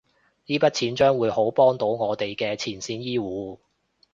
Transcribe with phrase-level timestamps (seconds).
[0.47, 3.59] 依筆錢將會好幫到我哋嘅前線醫護